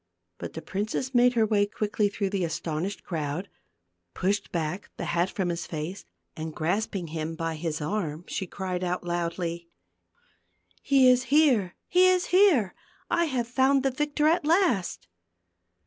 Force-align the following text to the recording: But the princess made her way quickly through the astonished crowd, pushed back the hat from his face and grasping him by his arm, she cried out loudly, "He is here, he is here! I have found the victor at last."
But 0.39 0.53
the 0.53 0.63
princess 0.63 1.13
made 1.13 1.33
her 1.33 1.45
way 1.45 1.67
quickly 1.67 2.09
through 2.09 2.31
the 2.31 2.43
astonished 2.43 3.03
crowd, 3.03 3.49
pushed 4.15 4.51
back 4.51 4.89
the 4.97 5.05
hat 5.05 5.29
from 5.29 5.49
his 5.49 5.67
face 5.67 6.05
and 6.35 6.55
grasping 6.55 7.09
him 7.09 7.35
by 7.35 7.53
his 7.53 7.81
arm, 7.81 8.25
she 8.27 8.47
cried 8.47 8.83
out 8.83 9.03
loudly, 9.03 9.67
"He 10.81 11.07
is 11.07 11.25
here, 11.25 11.75
he 11.87 12.07
is 12.07 12.25
here! 12.33 12.73
I 13.11 13.25
have 13.25 13.47
found 13.47 13.83
the 13.83 13.91
victor 13.91 14.25
at 14.27 14.43
last." 14.43 15.07